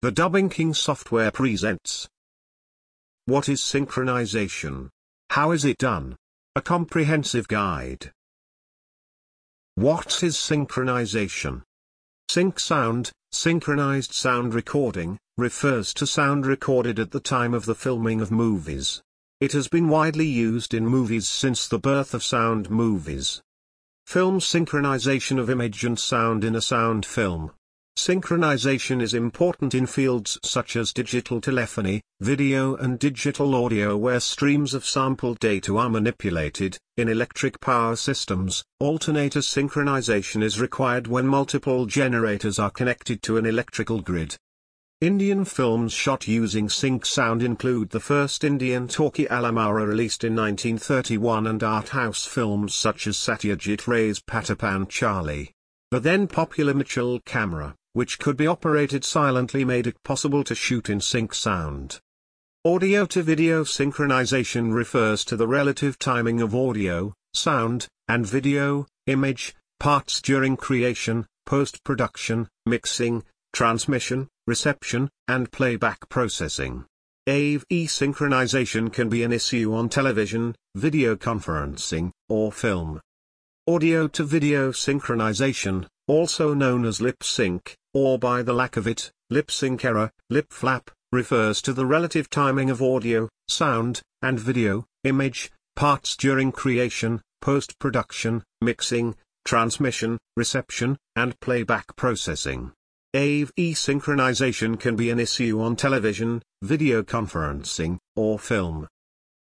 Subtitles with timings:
[0.00, 2.08] The Dubbing King software presents.
[3.24, 4.90] What is synchronization?
[5.30, 6.14] How is it done?
[6.54, 8.12] A comprehensive guide.
[9.74, 11.62] What is synchronization?
[12.28, 18.20] Sync sound, synchronized sound recording, refers to sound recorded at the time of the filming
[18.20, 19.02] of movies.
[19.40, 23.42] It has been widely used in movies since the birth of sound movies.
[24.06, 27.50] Film synchronization of image and sound in a sound film.
[27.98, 34.72] Synchronization is important in fields such as digital telephony, video and digital audio where streams
[34.72, 36.78] of sampled data are manipulated.
[36.96, 43.44] In electric power systems, alternator synchronization is required when multiple generators are connected to an
[43.44, 44.36] electrical grid.
[45.00, 50.36] Indian films shot using sync sound include the first Indian talkie Alam Ara released in
[50.36, 55.48] 1931 and art house films such as Satyajit Ray's Pather Panchali.
[55.90, 60.88] The then popular Mitchell camera, which could be operated silently made it possible to shoot
[60.88, 61.98] in sync sound.
[62.64, 69.52] Audio to video synchronization refers to the relative timing of audio, sound, and video, image,
[69.80, 76.84] parts during creation, post-production, mixing, transmission, reception, and playback processing.
[77.26, 77.66] AV
[77.98, 83.00] synchronization can be an issue on television, video conferencing, or film.
[83.66, 89.12] Audio to video synchronization, also known as lip sync, or by the lack of it,
[89.30, 94.84] lip sync error, lip flap, refers to the relative timing of audio, sound, and video,
[95.04, 99.14] image, parts during creation, post-production, mixing,
[99.44, 102.72] transmission, reception, and playback processing.
[103.14, 108.86] AV synchronization can be an issue on television, video conferencing, or film.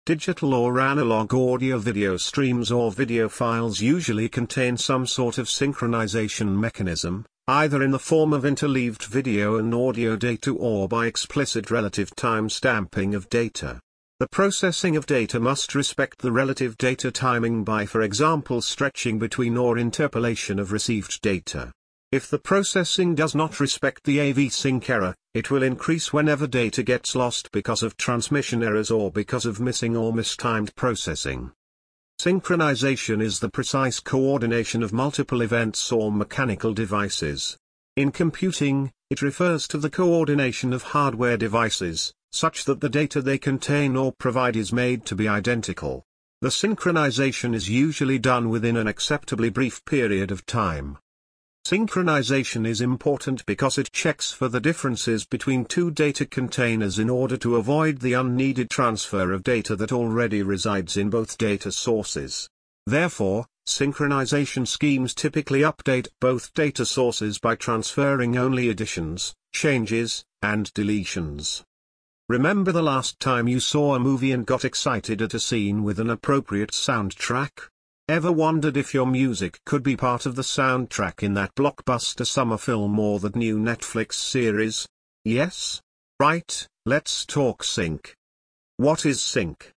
[0.09, 7.27] Digital or analog audio-video streams or video files usually contain some sort of synchronization mechanism,
[7.47, 12.49] either in the form of interleaved video and audio data or by explicit relative time
[12.49, 13.79] stamping of data.
[14.19, 19.57] The processing of data must respect the relative data timing by for example stretching between
[19.57, 21.71] or interpolation of received data.
[22.11, 26.81] If the processing does not respect the AV sync error, it will increase whenever data
[26.81, 31.51] gets lost because of transmission errors or because of missing or mistimed processing.
[32.19, 37.59] Synchronization is the precise coordination of multiple events or mechanical devices.
[37.95, 43.37] In computing, it refers to the coordination of hardware devices, such that the data they
[43.37, 46.03] contain or provide is made to be identical.
[46.41, 50.97] The synchronization is usually done within an acceptably brief period of time.
[51.65, 57.37] Synchronization is important because it checks for the differences between two data containers in order
[57.37, 62.49] to avoid the unneeded transfer of data that already resides in both data sources.
[62.87, 71.63] Therefore, synchronization schemes typically update both data sources by transferring only additions, changes, and deletions.
[72.29, 75.99] Remember the last time you saw a movie and got excited at a scene with
[75.99, 77.69] an appropriate soundtrack?
[78.09, 82.57] Ever wondered if your music could be part of the soundtrack in that blockbuster summer
[82.57, 84.87] film or that new Netflix series?
[85.23, 85.79] Yes?
[86.19, 88.15] Right, let's talk sync.
[88.77, 89.69] What is sync?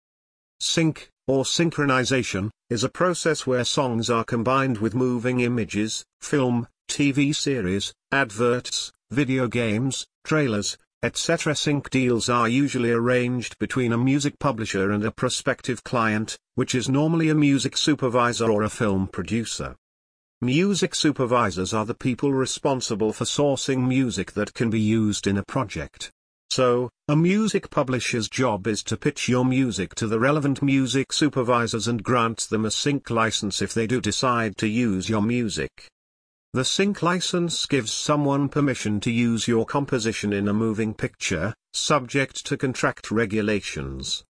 [0.60, 7.36] Sync, or synchronization, is a process where songs are combined with moving images, film, TV
[7.36, 11.54] series, adverts, video games, trailers, etc.
[11.54, 16.88] Sync deals are usually arranged between a music publisher and a prospective client, which is
[16.88, 19.74] normally a music supervisor or a film producer.
[20.40, 25.44] Music supervisors are the people responsible for sourcing music that can be used in a
[25.44, 26.10] project.
[26.50, 31.88] So, a music publisher's job is to pitch your music to the relevant music supervisors
[31.88, 35.88] and grant them a sync license if they do decide to use your music.
[36.54, 42.44] The sync license gives someone permission to use your composition in a moving picture, subject
[42.44, 44.22] to contract regulations.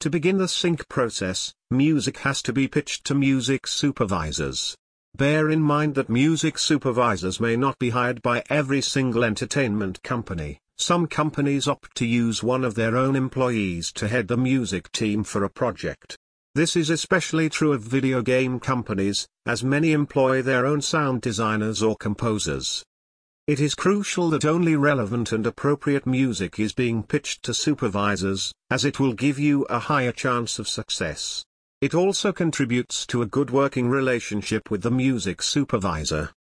[0.00, 4.76] To begin the sync process, music has to be pitched to music supervisors.
[5.14, 10.58] Bear in mind that music supervisors may not be hired by every single entertainment company.
[10.78, 15.22] Some companies opt to use one of their own employees to head the music team
[15.22, 16.18] for a project.
[16.54, 21.82] This is especially true of video game companies, as many employ their own sound designers
[21.82, 22.84] or composers.
[23.46, 28.84] It is crucial that only relevant and appropriate music is being pitched to supervisors, as
[28.84, 31.42] it will give you a higher chance of success.
[31.80, 36.32] It also contributes to a good working relationship with the music supervisor.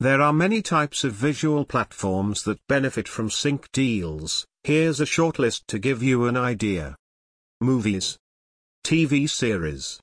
[0.00, 5.38] There are many types of visual platforms that benefit from sync deals, here's a short
[5.38, 6.96] list to give you an idea.
[7.60, 8.18] Movies.
[8.84, 9.98] TV series.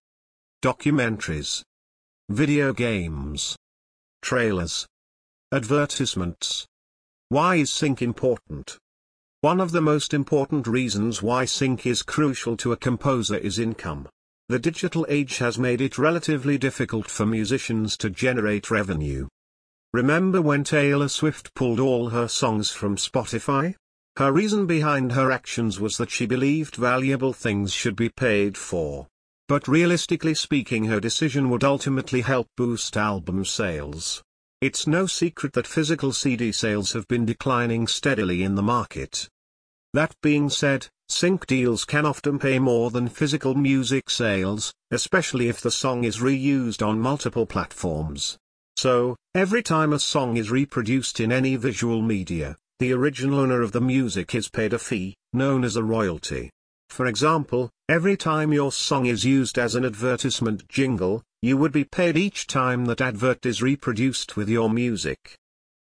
[0.64, 1.62] Documentaries.
[2.30, 3.56] Video games.
[4.24, 4.88] Trailers.
[5.54, 6.66] Advertisements.
[7.30, 8.80] Why is sync important?
[9.42, 14.10] One of the most important reasons why sync is crucial to a composer is income.
[14.50, 19.28] The digital age has made it relatively difficult for musicians to generate revenue.
[19.94, 23.76] Remember when Taylor Swift pulled all her songs from Spotify?
[24.22, 29.08] Her reason behind her actions was that she believed valuable things should be paid for.
[29.48, 34.22] But realistically speaking her decision would ultimately help boost album sales.
[34.62, 39.28] It's no secret that physical CD sales have been declining steadily in the market.
[39.96, 45.62] That being said, sync deals can often pay more than physical music sales, especially if
[45.62, 48.38] the song is reused on multiple platforms.
[48.78, 53.74] So, every time a song is reproduced in any visual media, the original owner of
[53.74, 56.50] the music is paid a fee, known as a royalty.
[56.90, 61.84] For example, every time your song is used as an advertisement jingle, you would be
[61.84, 65.36] paid each time that advert is reproduced with your music.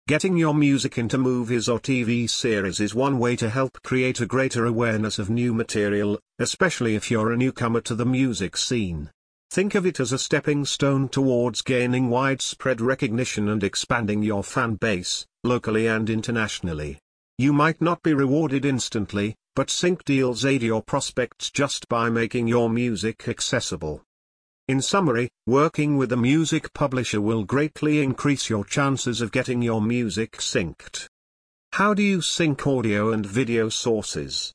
[0.07, 4.25] Getting your music into movies or TV series is one way to help create a
[4.25, 9.09] greater awareness of new material, especially if you're a newcomer to the music scene.
[9.51, 14.75] Think of it as a stepping stone towards gaining widespread recognition and expanding your fan
[14.75, 16.99] base, locally and internationally.
[17.37, 22.47] You might not be rewarded instantly, but sync deals aid your prospects just by making
[22.47, 24.03] your music accessible.
[24.67, 29.81] In summary, working with a music publisher will greatly increase your chances of getting your
[29.81, 31.07] music synced.
[31.71, 34.51] How do you sync audio and video sources?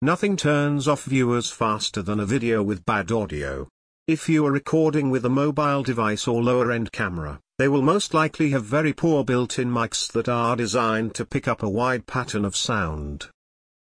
[0.00, 3.68] Nothing turns off viewers faster than a video with bad audio.
[4.08, 8.50] If you are recording with a mobile device or lower-end camera, they will most likely
[8.50, 12.56] have very poor built-in mics that are designed to pick up a wide pattern of
[12.56, 13.28] sound.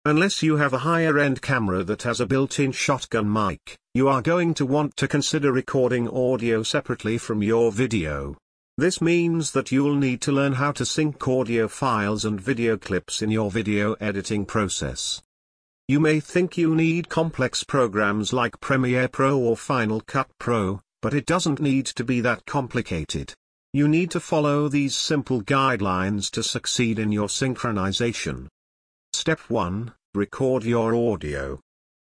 [0.03, 4.53] Unless you have a higher-end camera that has a built-in shotgun mic, you are going
[4.55, 8.35] to want to consider recording audio separately from your video.
[8.77, 13.21] This means that you'll need to learn how to sync audio files and video clips
[13.21, 15.21] in your video editing process.
[15.87, 21.13] You may think you need complex programs like Premiere Pro or Final Cut Pro, but
[21.13, 23.33] it doesn't need to be that complicated.
[23.73, 28.47] You need to follow these simple guidelines to succeed in your synchronization.
[29.13, 31.57] Step 1 Record your audio.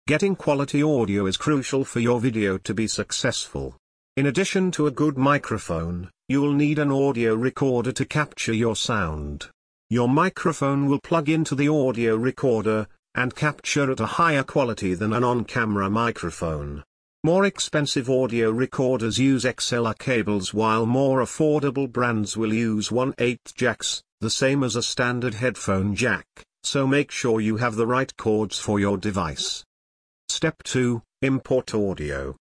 [0.06, 3.76] Getting quality audio is crucial for your video to be successful.
[4.16, 9.50] In addition to a good microphone, you'll need an audio recorder to capture your sound.
[9.90, 15.12] Your microphone will plug into the audio recorder, and capture at a higher quality than
[15.12, 16.82] an on-camera microphone.
[17.24, 24.02] More expensive audio recorders use XLR cables while more affordable brands will use 1/8 jacks,
[24.20, 26.26] the same as a standard headphone jack
[26.64, 29.64] so make sure you have the right cords for your device.
[30.28, 32.36] Step 2, Import audio.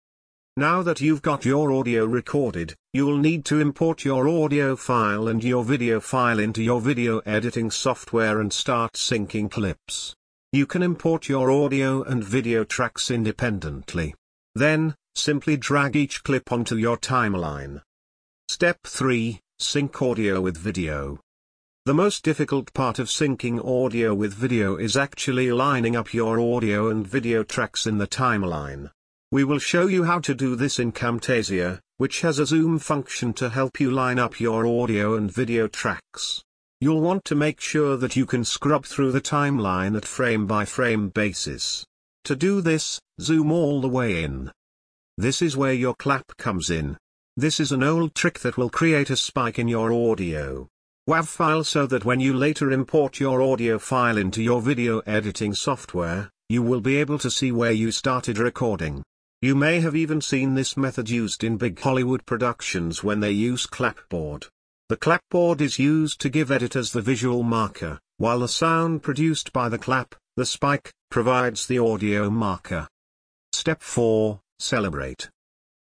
[0.56, 5.44] Now that you've got your audio recorded, you'll need to import your audio file and
[5.44, 10.16] your video file into your video editing software and start syncing clips.
[10.52, 14.14] You can import your audio and video tracks independently.
[14.57, 17.83] Then, simply drag each clip onto your timeline.
[18.49, 21.19] Step 3, Sync audio with video.
[21.85, 26.90] The most difficult part of syncing audio with video is actually lining up your audio
[26.90, 28.90] and video tracks in the timeline.
[29.31, 33.33] We will show you how to do this in Camtasia, which has a zoom function
[33.33, 36.42] to help you line up your audio and video tracks.
[36.81, 41.85] You'll want to make sure that you can scrub through the timeline at frame-by-frame basis.
[42.28, 44.52] To do this, zoom all the way in.
[45.18, 46.98] This is where your clap comes in.
[47.38, 50.68] This is an old trick that will create a spike in your audio.
[51.07, 55.54] WAV file so that when you later import your audio file into your video editing
[55.54, 59.04] software, you will be able to see where you started recording.
[59.42, 63.66] You may have even seen this method used in big Hollywood productions when they use
[63.66, 64.48] clapboard.
[64.90, 69.69] The clapboard is used to give editors the visual marker, while the sound produced by
[69.69, 72.87] the clap, the spike, provides the audio marker.
[73.54, 75.30] Step 4, Celebrate.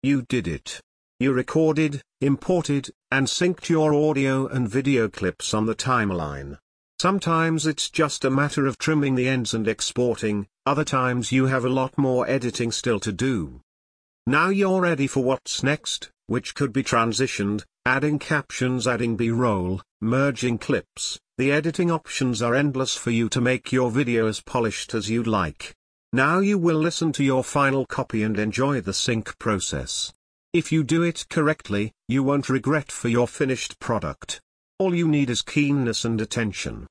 [0.02, 0.82] You did it.
[1.20, 6.58] You recorded, imported, and synced your audio and video clips on the timeline.
[7.00, 11.66] Sometimes it's just a matter of trimming the ends and exporting, other times you have
[11.66, 13.62] a lot more editing still to do.
[14.26, 20.58] Now you're ready for what's next, which could be transitioned, adding captions adding b-roll, merging
[20.58, 25.10] clips, the editing options are endless for you to make your video as polished as
[25.10, 25.74] you'd like.
[26.12, 30.14] Now you will listen to your final copy and enjoy the sync process.
[30.54, 34.42] If you do it correctly, you won't regret for your finished product.
[34.78, 36.82] All you need is keenness and attention.